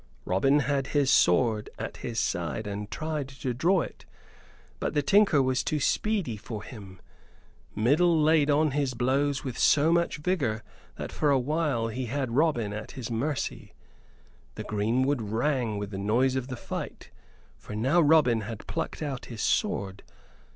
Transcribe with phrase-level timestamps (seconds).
[0.25, 4.03] Robin had his sword at his side and tried to draw it;
[4.79, 6.99] but the tinker was too speedy for him.
[7.75, 10.63] Middle laid on his blows with so much vigor
[10.95, 13.75] that for a while he had Robin at his mercy.
[14.55, 17.11] The greenwood rang with the noise of the fight,
[17.59, 20.01] for now Robin had plucked out his sword.